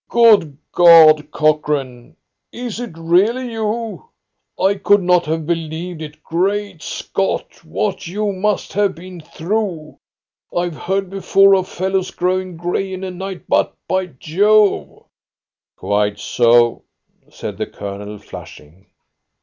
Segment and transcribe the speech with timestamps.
[0.09, 2.15] "Good God, Cochrane,
[2.51, 4.09] is it really you?
[4.59, 6.23] I could not have believed it.
[6.23, 9.99] Great Scott, what you must have been through!
[10.57, 15.03] I've heard before of fellows going grey in a night, but, by Jove"
[15.77, 16.81] "Quite so,"
[17.29, 18.87] said the Colonel, flushing.